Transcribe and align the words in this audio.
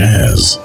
Jazz 0.00 0.56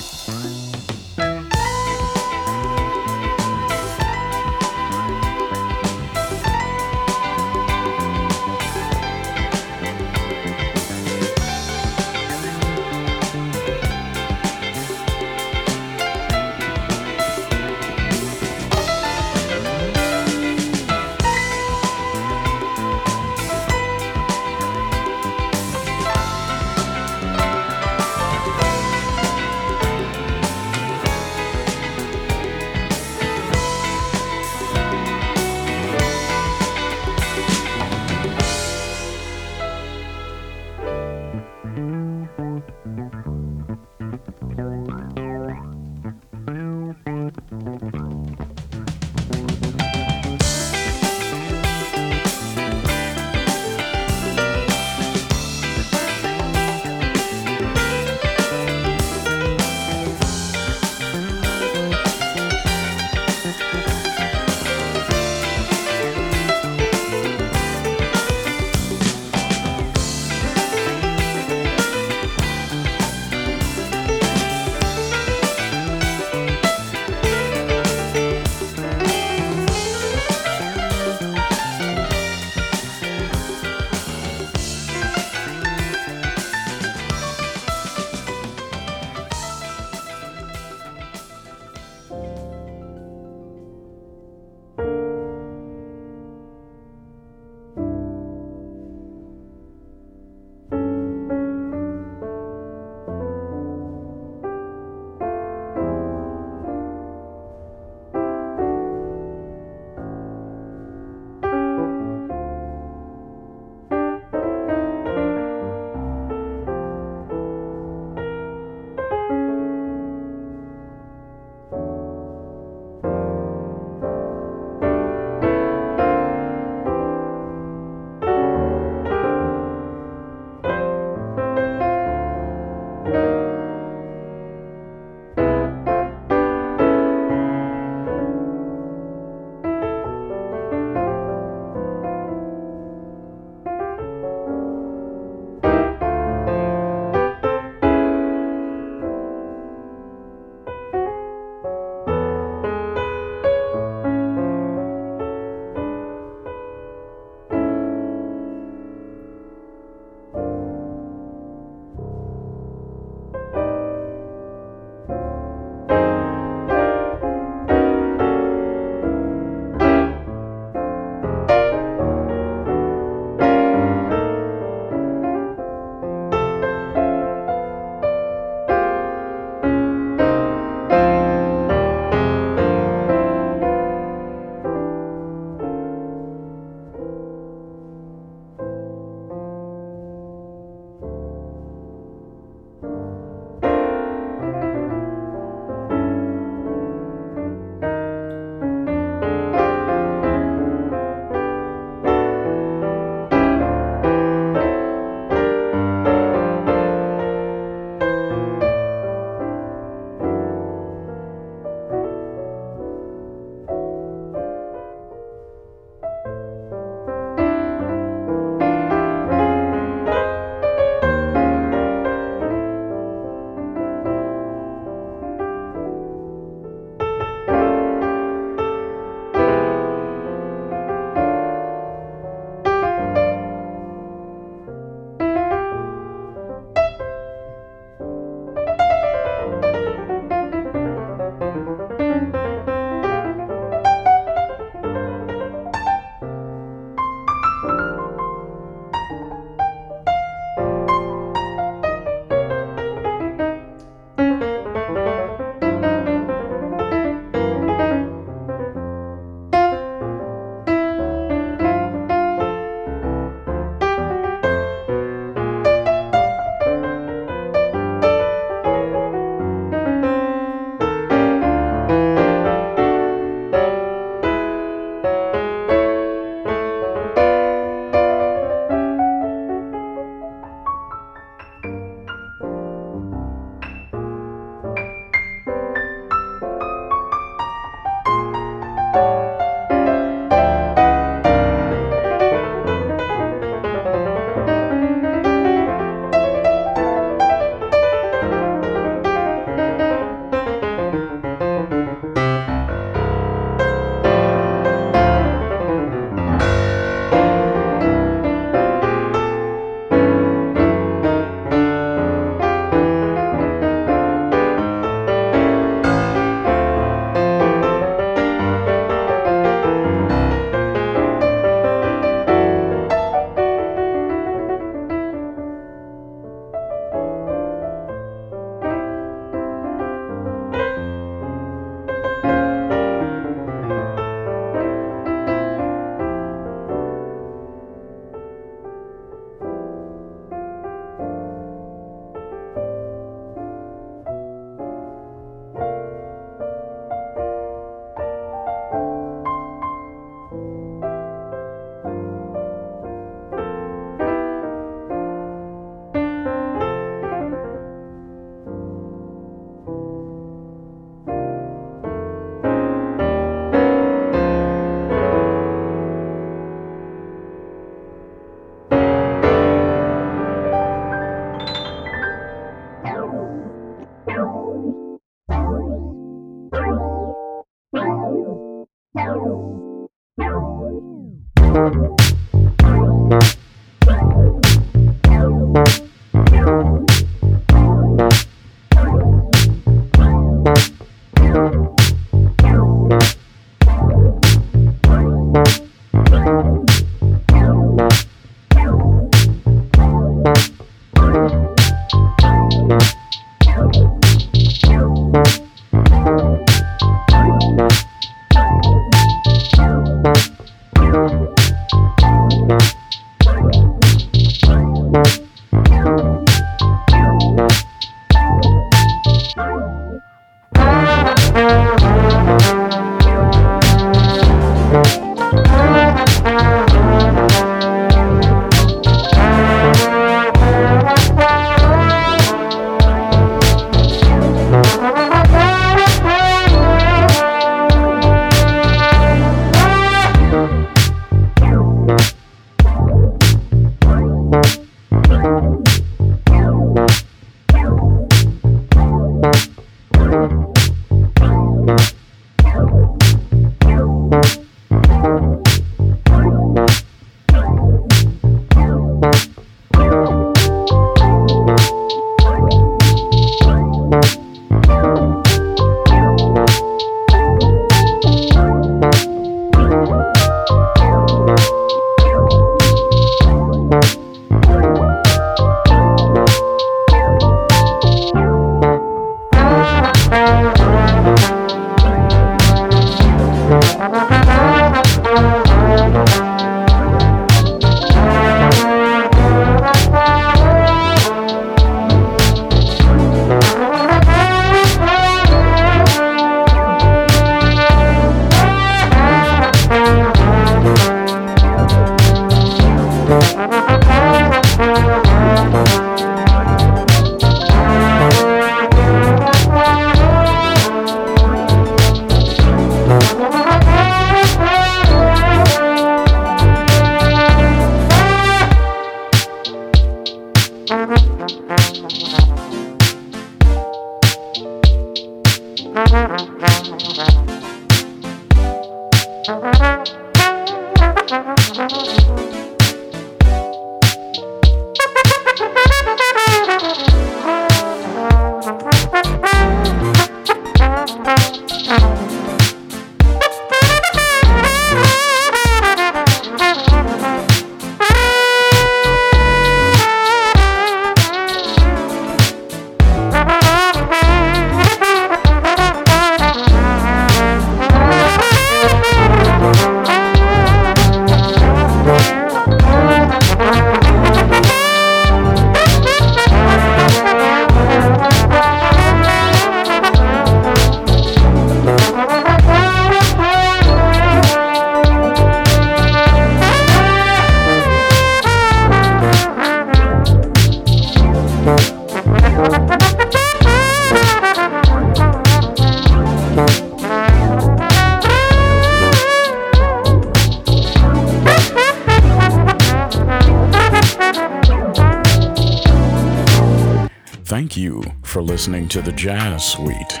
Thank 597.26 597.56
you 597.56 597.82
for 598.04 598.22
listening 598.22 598.68
to 598.68 598.80
the 598.80 598.92
Jazz 598.92 599.44
Suite. 599.44 600.00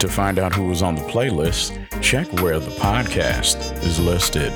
To 0.00 0.08
find 0.08 0.40
out 0.40 0.52
who 0.52 0.64
was 0.64 0.82
on 0.82 0.96
the 0.96 1.02
playlist, 1.02 1.78
check 2.02 2.26
where 2.42 2.58
the 2.58 2.72
podcast 2.72 3.80
is 3.84 4.00
listed. 4.00 4.52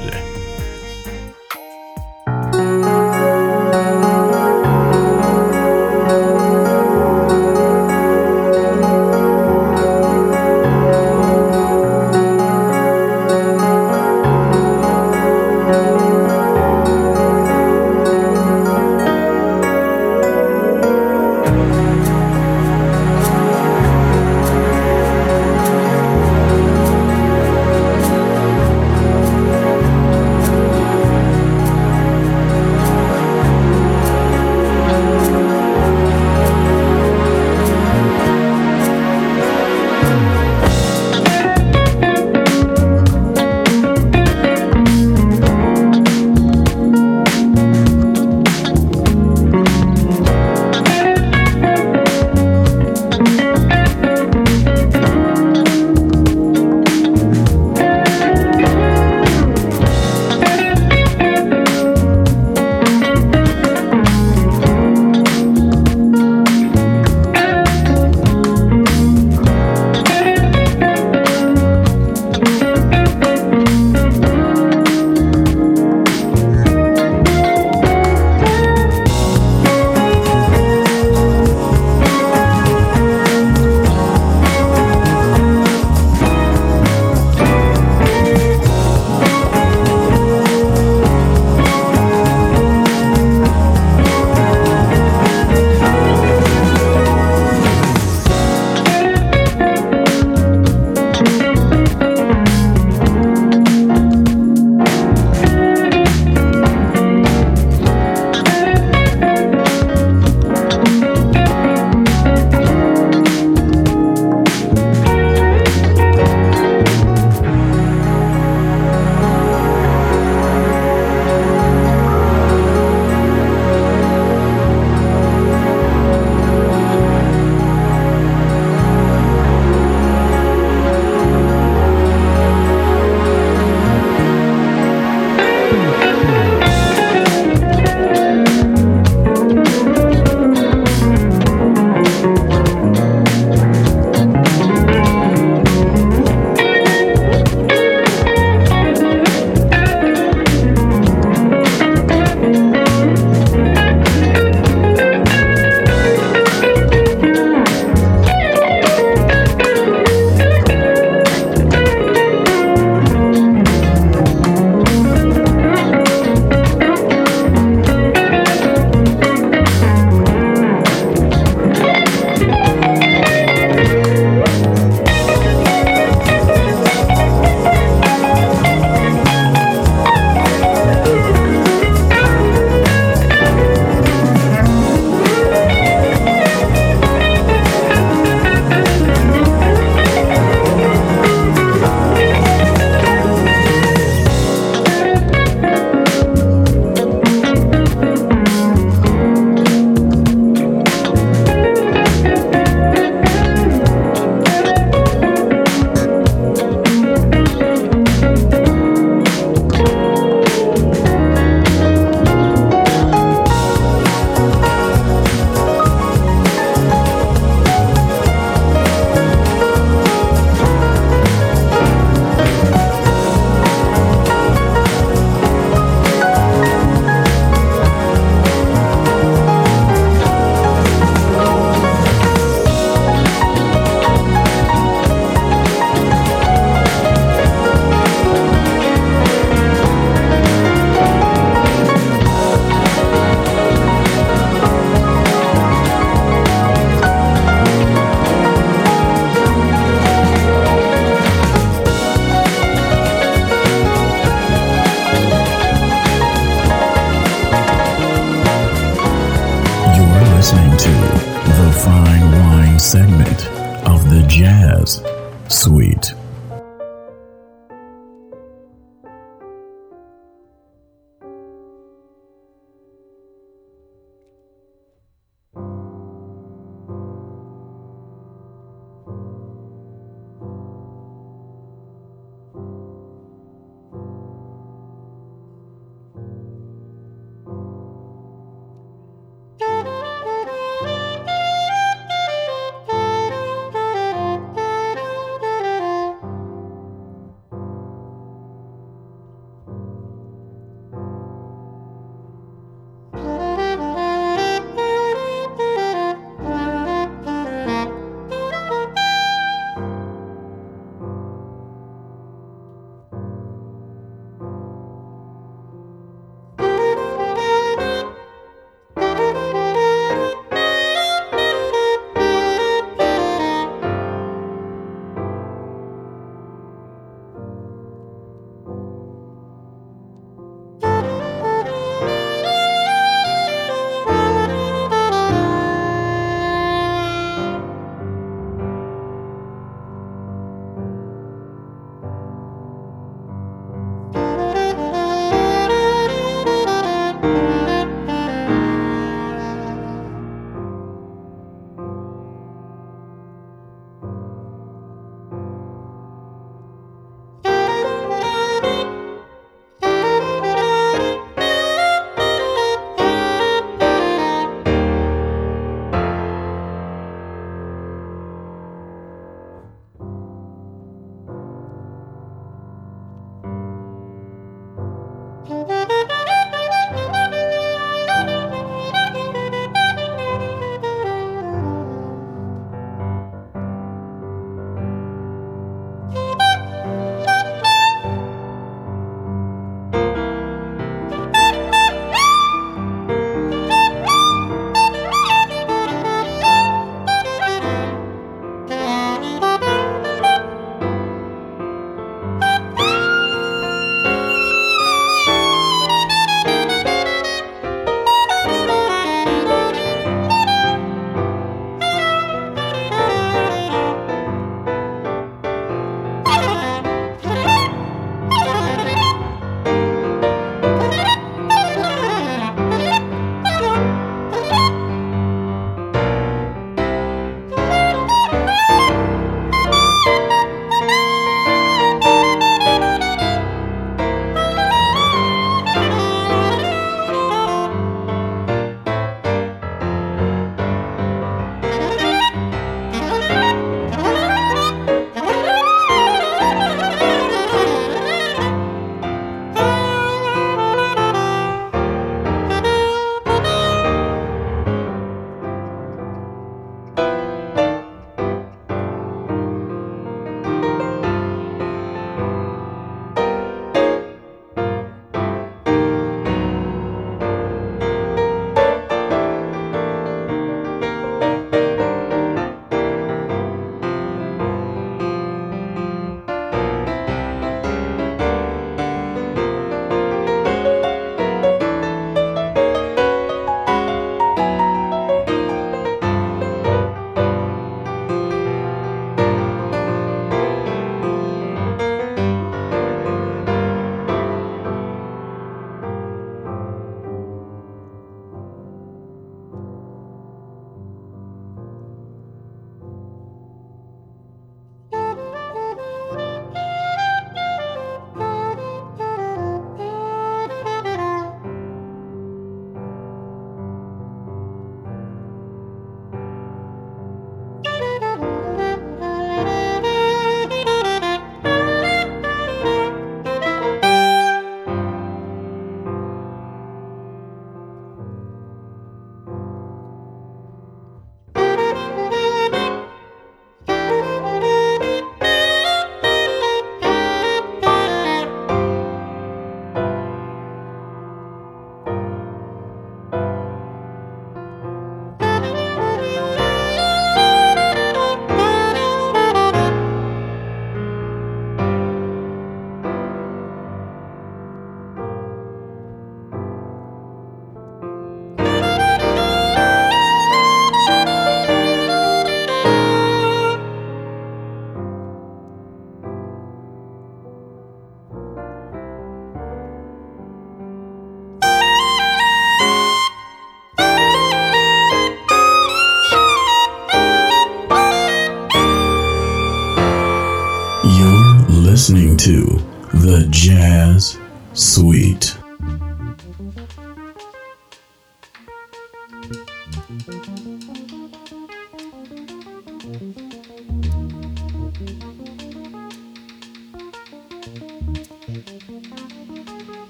Suite. 584.79 585.28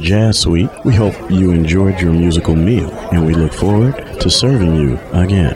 Jazz 0.00 0.38
Suite. 0.40 0.70
We 0.84 0.94
hope 0.94 1.14
you 1.30 1.50
enjoyed 1.52 2.00
your 2.00 2.12
musical 2.12 2.56
meal, 2.56 2.90
and 3.12 3.26
we 3.26 3.34
look 3.34 3.52
forward 3.52 4.20
to 4.20 4.30
serving 4.30 4.76
you 4.76 4.98
again. 5.12 5.54